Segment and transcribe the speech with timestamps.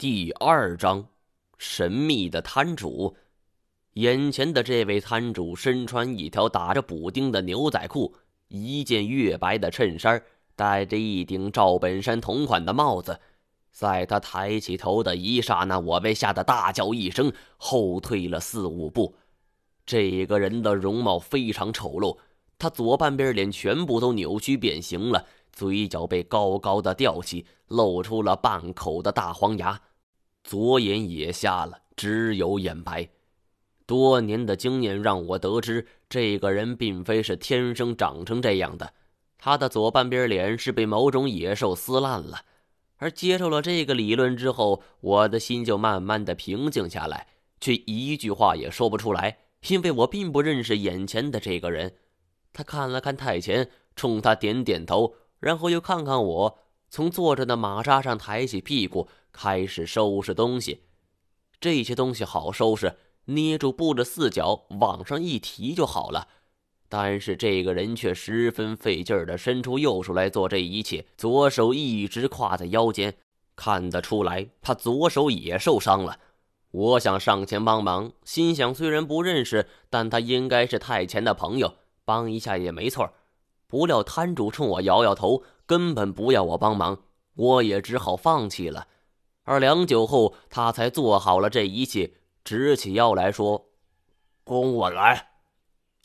[0.00, 1.08] 第二章，
[1.58, 3.16] 神秘的摊主。
[3.94, 8.14] 眼前的这位摊主身穿一条打着补丁的牛仔裤，
[8.46, 10.22] 一件月白的衬衫，
[10.54, 13.18] 戴着一顶赵本山同款的帽子。
[13.72, 19.16] 在他抬起头的一刹那，我被吓得大叫一声，后退了四五步。
[19.84, 22.16] 这个人的容貌非常丑陋，
[22.56, 29.80] 他左半边脸全部都扭曲变形了，嘴角被高高的吊起，露出了半口的大黄牙。
[30.44, 33.08] 左眼也瞎了，只有眼白。
[33.86, 38.92] 多年的经验让我得知，这个人并非是天生长成这样的。
[39.38, 42.40] 他的左半边脸是被某种野兽撕烂了。
[42.96, 47.28] 而接受了这个理论之后，我的心就慢慢的平静下来，
[47.60, 51.94] 却一句话也说不出来，因为我并不认识眼前的这个人。
[52.52, 56.58] 他看了看太前，冲他点点头，然后又看看我，
[56.90, 59.08] 从坐着的马扎上抬起屁股。
[59.40, 60.80] 开始收拾东西，
[61.60, 62.96] 这些东西好收拾，
[63.26, 66.26] 捏住布的四角往上一提就好了。
[66.88, 73.14] 但是这个人却十分费劲儿的伸出右手来做这一切，左手一直挎在腰间，
[73.54, 76.18] 看得出来他左手也受伤了。
[76.72, 83.12] 我想上前帮忙，心想虽然不认识，但他应该是太前的朋友，帮一下也没错。
[83.68, 87.04] 不料摊主冲我摇摇头，根本不要我帮忙，
[87.36, 88.88] 我也只好放弃了。
[89.48, 92.12] 而良久后，他才做好了这一切，
[92.44, 93.70] 直起腰来说
[94.44, 95.30] ：“跟我来。”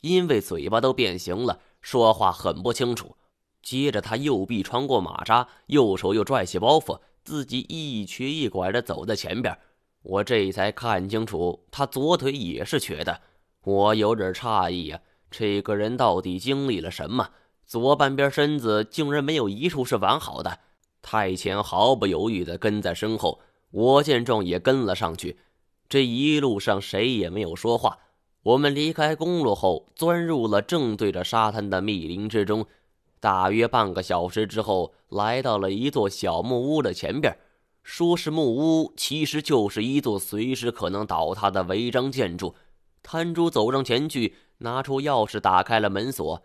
[0.00, 3.18] 因为嘴巴都变形了，说话很不清楚。
[3.60, 9.58] 接着，他右臂穿过马扎，右手又拽起包袱，自己一瘸一拐的走在前边。
[10.00, 13.20] 我这才看清楚，他左腿也是瘸的。
[13.64, 14.98] 我有点诧异呀，
[15.30, 17.28] 这个人到底经历了什么？
[17.66, 20.60] 左半边身子竟然没有一处是完好的。
[21.14, 23.38] 太前毫不犹豫地跟在身后，
[23.70, 25.38] 我见状也跟了上去。
[25.88, 28.00] 这一路上谁也没有说话。
[28.42, 32.66] 我们离开公路后，钻入了正对着沙滩的密林之中。
[33.20, 37.38] 大约半个小时之后，来到了一座小木屋的前边。
[37.84, 42.56] 说是木屋，其实就是一座随时可能倒塌的违章建筑。
[43.04, 46.42] 摊主走上前去，拿出钥匙打开了门锁。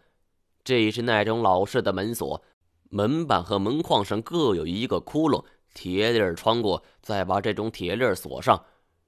[0.64, 2.44] 这是那种老式的门锁。
[2.90, 8.64] 门板和门框上各有一个窟窿，铁链穿过，再把这种铁链锁上。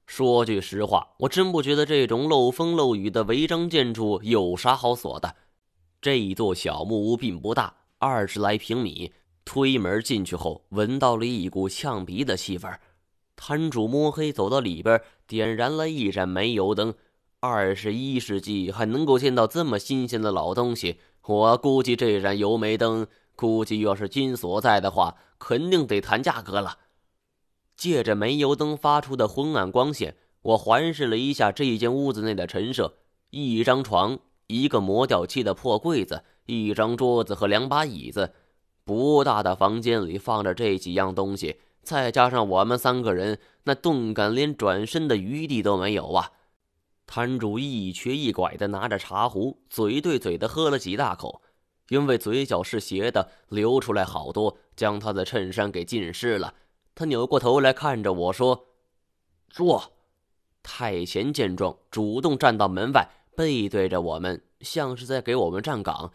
[0.05, 5.35] 说句实话，我真不觉得这种漏风漏雨的违章建筑有啥好锁的。
[6.01, 9.13] 这一座小木屋并不大，二十来平米。
[9.43, 12.69] 推门进去后，闻到了一股呛鼻的气味。
[13.35, 16.93] 摊主摸黑走到里边，点燃了一盏煤油灯。
[17.39, 23.07] 二十一世纪还能够见到这么新鲜的老东西，我估计这盏油煤灯。
[23.41, 26.77] 估计要是金锁在的话，肯定得谈价格了。
[27.75, 32.93] 借着煤油灯发出的昏暗光线，我环视了一下这间屋子内的陈设：
[33.31, 38.33] 一张床，一个磨掉漆的破柜子，一张桌子和两把椅子。
[38.83, 46.33] 不大的房间里放着这几样东西，再加上我们三个人，那顿感连转身的余地都没有啊！
[47.07, 51.41] 摊主一瘸一拐的拿着茶壶，嘴对嘴的喝了几大口。
[51.91, 56.53] 因为嘴角是斜的，流出来好多，将他的衬衫给浸湿了。
[56.95, 58.67] 他扭过头来看着我说
[59.51, 59.91] ：“坐。”
[60.63, 66.13] 太前见状，主动站到门外，背对着我们，像是在给我们站岗。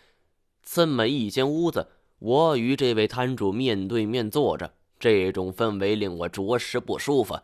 [0.63, 1.87] 这么一间屋子，
[2.21, 7.39] 我与这位摊主面对面坐着，这种氛围令我着实不舒服。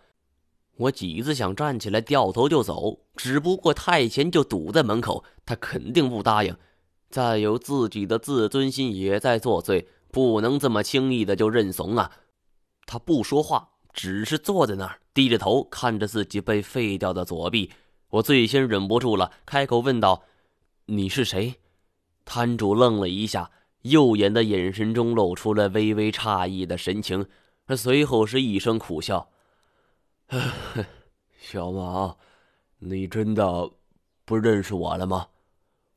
[0.76, 6.56] 我几次想站起来掉头就走，只不过太前就堵在门口，他肯定不答应。
[7.12, 12.10] 再有自己的自尊心也在作祟，不能这么轻易的就认怂啊！
[12.86, 17.70] 他不说话，只是坐在那儿，低着头看着自己被废掉的左臂。
[18.08, 20.22] 我最先忍不住了，开口问道
[20.86, 21.56] ：“你是谁？”
[22.24, 23.50] 摊主愣了一下，
[23.82, 27.26] 右眼的眼神中露出了微微诧异的神情，
[27.76, 29.28] 随后是一声苦笑
[31.38, 32.16] ：“小马，
[32.78, 33.70] 你真的
[34.24, 35.26] 不认识我了吗？”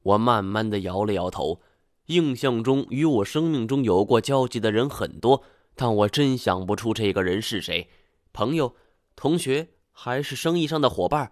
[0.05, 1.61] 我慢慢的摇了摇头，
[2.07, 5.41] 印象中与我生命中有过交集的人很多，
[5.75, 7.89] 但我真想不出这个人是谁，
[8.31, 8.75] 朋友、
[9.15, 11.31] 同学还是生意上的伙伴？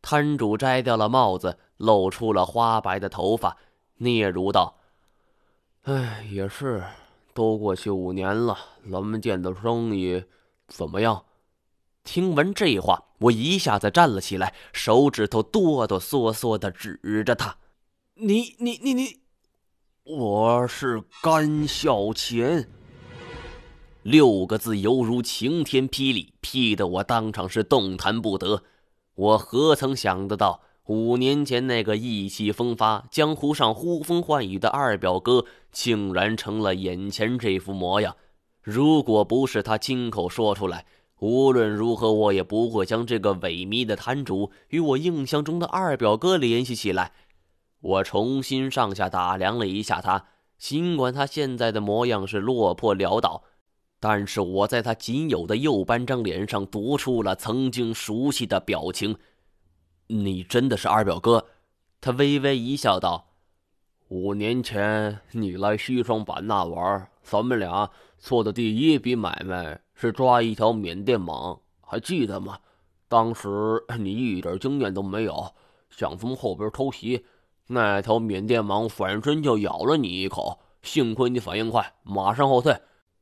[0.00, 3.56] 摊主摘掉了帽子，露出了花白的头发，
[3.98, 4.78] 嗫嚅道
[5.82, 6.84] ：“哎，也是，
[7.34, 8.56] 都过去五年了，
[8.90, 10.24] 咱们店的生意
[10.68, 11.24] 怎么样？”
[12.04, 17.56] 听闻这话，我一下子站了起来，手指头哆哆嗦嗦的指着他。
[18.14, 19.16] 你你你你，
[20.04, 22.68] 我是甘孝乾。
[24.02, 28.64] 六个字犹如晴天霹雳，劈得我当场是动弹不得。
[29.14, 38.14] 我何曾想得到，五年前那个意气风发、江湖上呼风唤雨的二表哥，竟然成了眼前这副模样。
[38.60, 40.84] 如果不是他亲口说出来，
[41.20, 47.12] 无论如何我也不会将这个萎靡的摊主与我印象中的二表哥联系起来。
[47.82, 50.24] 我重新上下打量了一下他，
[50.56, 53.44] 尽管他现在的模样是落魄潦倒。
[54.00, 59.16] 但是我在他仅有的右半张脸上读出了曾经熟悉的表情。
[60.08, 61.46] 你真的是二表哥？
[62.00, 63.28] 他微微一笑道
[64.08, 67.88] ：“五年前你来西双版纳玩，咱们俩
[68.18, 72.58] 做的第一笔买卖是抓一条缅甸蟒，还记得吗？
[73.08, 73.48] 当时
[73.98, 75.54] 你一点经验都没有，
[75.90, 77.24] 想从后边偷袭，
[77.66, 82.76] 那条缅甸蟒反身就咬了你一口，幸亏你反应快，马上后退。”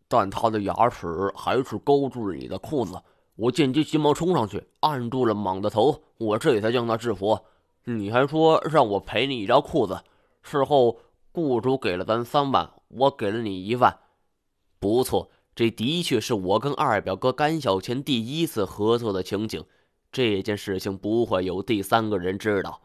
[0.08, 1.06] 但他的牙齿
[1.36, 3.00] 还是勾住了你的裤子，
[3.36, 7.38] 我见机急忙冲上去按住了蟒的头，我这才将他制服。
[7.84, 10.02] 你还说让我赔你一条裤子，
[10.42, 10.98] 事后
[11.30, 13.96] 雇主给了咱三万，我给了你一万。
[14.80, 19.62] 不错，这的确是我跟二表哥甘小钱第一次合作的情景。
[20.10, 22.82] 这件事情不会有第三个人知道。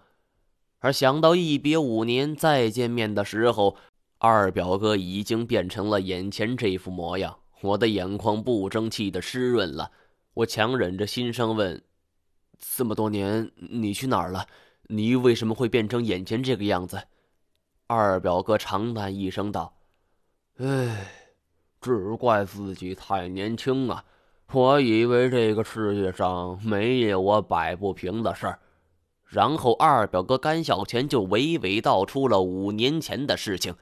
[0.86, 3.76] 而想到一别五年再见面的时候。
[4.18, 9.92] 二表哥已经变成了眼前这副模样，我的眼眶不争气的湿润了。
[10.34, 11.84] 我强忍着心声问
[12.76, 14.48] ：“这么多年，你去哪儿了？
[14.88, 17.04] 你为什么会变成眼前这个样子？”
[17.88, 19.76] 二表哥长叹一声道
[20.58, 21.08] ：“唉，
[21.82, 24.06] 只怪自己太年轻啊！
[24.54, 28.60] 我以为这个世界上没有我摆不平的事儿。”
[29.26, 33.76] 然后二表哥甘小钱就娓娓道出了五年前的事情。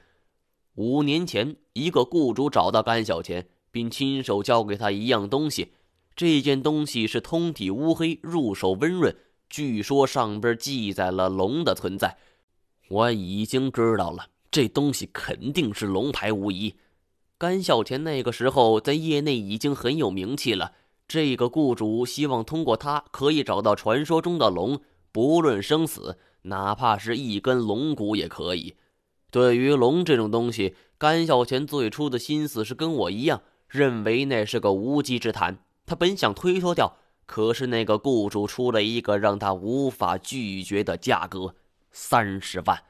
[0.74, 5.72] 五年前，一个雇主找到甘小钱，并亲手交给他一样东西。
[6.16, 9.16] 这件东西是通体乌黑，入手温润。
[9.48, 12.16] 据说上边记载了龙的存在。
[12.88, 16.74] 我已经知道了，这东西肯定是龙牌无疑。
[17.38, 20.72] 甘小钱那个时候在业内已经很有名气了。
[21.06, 24.80] 这个雇主希望通过他可以找到传说中的龙，
[25.14, 28.74] 不论生死，哪怕是一根龙骨也可以。
[29.30, 35.58] 对于龙这种东西，甘小钱最初的心思是跟我一样，认为那是个无稽之谈。
[35.86, 36.96] 他本想推脱掉，
[37.26, 41.54] 可是那个雇主出了一个让他无法拒绝的价格：
[41.92, 42.82] 三十万。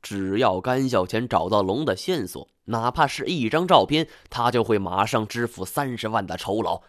[0.00, 6.80] 只要甘小钱找到龙的线索，哪怕是一张照片，他就会马上支付三十万的酬劳。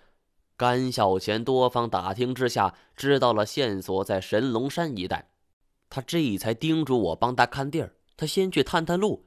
[0.55, 5.29] 甘小钱多方打听之下，知道了线索在神龙山一带，
[5.89, 7.93] 他这才叮嘱我帮他看地儿。
[8.15, 9.25] 他先去探探路。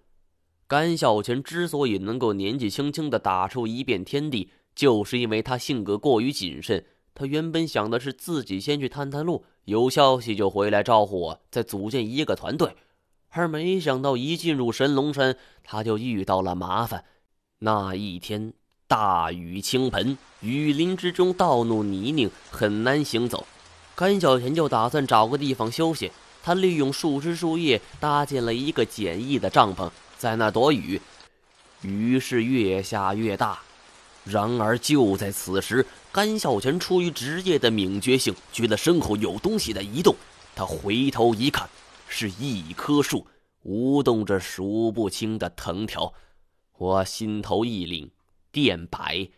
[0.68, 6.84] 甘小钱之所以能够年纪轻轻的打出一片天地，就是因为他性格过于谨慎。
[7.14, 12.76] 他原本想的是自己先去探探路，有消息就回来招呼我，再组建一个团队。
[13.30, 17.04] 而没想到一进入神龙山，他就遇到了麻烦。
[17.60, 18.52] 那一天
[18.88, 23.44] 大雨倾盆，雨林之中道路泥泞，很难行走。
[23.96, 26.12] 甘小钱就打算找个地方休息。
[26.42, 31.00] 他利用树枝树叶搭建了一个简易的帐篷，在那躲雨。
[31.82, 33.58] 雨是越下越大，
[34.22, 40.14] 然而就在此时，甘小泉出于职业的敏觉性，觉得身后有东西在移动。
[40.54, 41.68] 他回头一看，
[42.06, 43.26] 是一棵树，
[43.62, 46.14] 舞动着数不清的藤条。
[46.78, 48.08] 我心头一凛，
[48.56, 49.28] 电摆。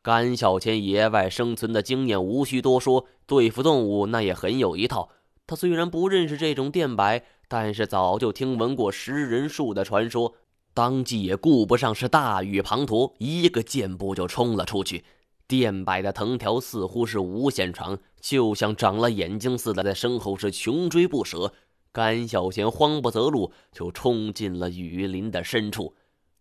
[0.00, 5.08] 甘小千野外生存的经验无需多说，对付动物那也很有一套。
[5.44, 10.36] 他虽然不认识这种电摆，但是早就听闻过食人树的传说，
[10.72, 15.02] 当即也顾不上是大雨滂沱，一个箭步就冲了出去。
[15.48, 21.52] 电摆的藤条似乎是无限长，就像长了眼睛似的，在身后是穷追不舍。
[21.90, 25.94] 甘小贤慌不择路，就冲进了雨林的深处，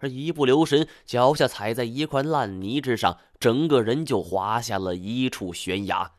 [0.04, 6.12] 而一不留神，脚下踩在一块烂泥之上，整个人就滑下了一处悬崖。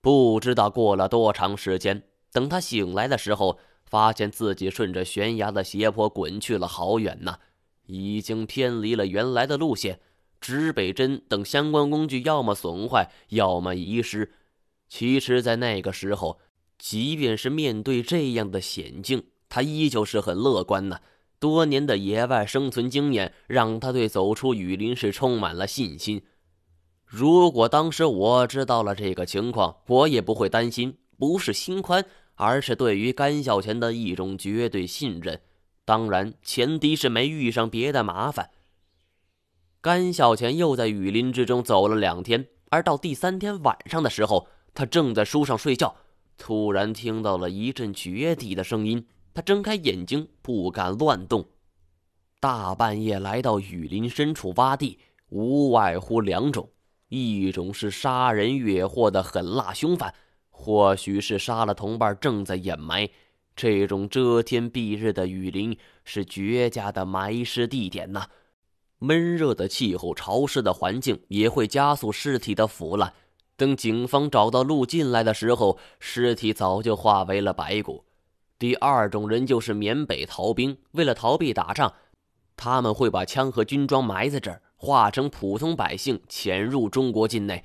[0.00, 7.38] 不知道过了多长时间，等他醒来的时候，发现自己顺着悬崖的斜坡滚去了好远呢，
[7.86, 9.98] 已经偏离了原来的路线。
[10.40, 14.32] 指北针等相关工具要么损坏，要么遗失。
[14.88, 16.38] 其实，在那个时候，
[16.78, 21.00] 即便是面对这样的险境，他依旧是很乐观呢。
[21.40, 26.22] 多年的野外生存经验让他对走出雨林是充满了信心。
[27.06, 32.04] 如果当时我知道了这个情况，我也不会担心，不是心宽，
[32.34, 35.40] 而是对于甘小钱的一种绝对信任。
[35.84, 38.50] 当然，前提是没遇上别的麻烦。
[39.80, 45.96] 甘小钱又在雨林之中走了两天，而到第三天晚上的时候，他正在书上睡觉，
[46.36, 49.06] 突然听到了一阵绝地的声音。
[49.32, 51.46] 他睁开眼睛，不敢乱动。
[52.40, 56.68] 大半夜来到雨林深处挖地，无外乎两种：
[57.08, 60.14] 一种是杀人越货的狠辣凶犯，
[60.48, 63.08] 或许是杀了同伴正在掩埋。
[63.54, 68.26] 这种遮天蔽日的雨林是绝佳的埋尸地点呐。
[68.98, 73.12] 闷热的气候、潮湿的环境也会加速尸体的腐烂。
[73.56, 78.04] 等警方找到路进来的时候，尸体早就化为了白骨。
[78.60, 81.94] 第二种人就是缅北逃兵，为了逃避打仗。
[82.56, 87.64] 他们会把枪和军装埋在这儿，化成普通百姓潜入中国境内。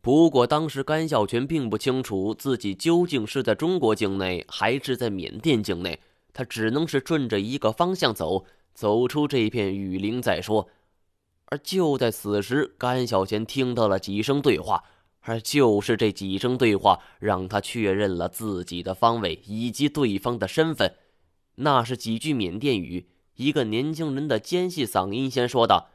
[0.00, 6.00] 不过，当时甘孝全并不清楚自己究竟是在中国境内还是在缅甸境内，
[6.32, 10.68] 他只能是顺着一个方向走，走出这片雨林再说。
[11.44, 14.82] 而就在此时，甘小钱听到了几声对话，
[15.20, 20.94] 而就是这几声对话，让他确认了自己的方位以及对方的身份。
[21.56, 23.08] 那是几句缅甸语。
[23.36, 25.88] 一个年轻人的尖细嗓音先说道：“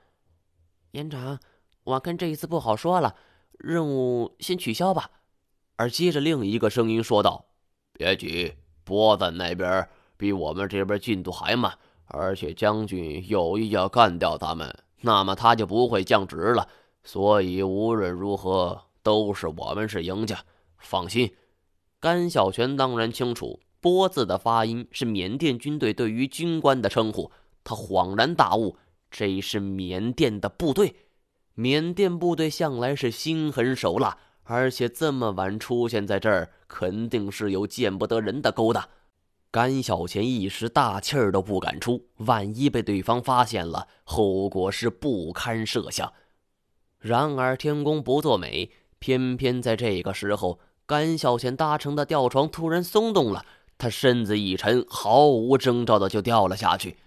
[0.91, 1.39] 连长，
[1.83, 3.15] 我看这一次不好说了，
[3.59, 5.11] 任务先取消吧。”
[5.77, 7.45] 而接着另一个声音说道
[7.93, 8.53] ：“别急，
[8.83, 16.67] 波子那边比我们这边进度还慢，而且将军有意要干掉他们，那么他就不会降职了。
[17.03, 20.43] 所以无论如何都是我们是赢家，
[20.79, 21.31] 放心。”
[22.01, 23.61] 甘小泉当然清楚。
[23.79, 27.31] 波字的发音是缅甸军队对于军官的称呼。
[27.63, 28.77] 他恍然大悟，
[29.11, 30.95] 这是缅甸的部队。
[31.53, 38.89] 缅甸部队向来是心狠手辣，而且这么晚出现在这儿，肯定是有见不得人的勾当。
[39.51, 46.11] 甘小钱一时大气儿都不敢出，万一被对方发现了，后果是不堪设想。
[46.97, 48.71] 然而天公不作美，
[49.05, 53.45] 偏偏在这个时候，甘小钱搭乘的吊床突然松动了。
[53.77, 56.97] 他身子一沉，毫无征兆的就掉了下去。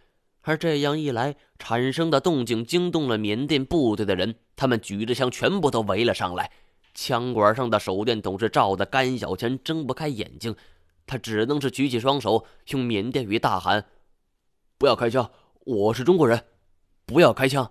[0.42, 6.52] 而这样一来，产生的动静惊动了缅甸部队的人，他们举着枪，全部都围了上来。
[6.94, 10.54] 枪管上的手电筒是照的甘小钱睁不开眼睛，
[11.04, 13.86] 他只能是举起双手，用缅甸语大喊
[14.78, 15.28] ：“不要开枪！
[15.64, 16.44] 我是中国人，
[17.04, 17.68] 不要开枪！”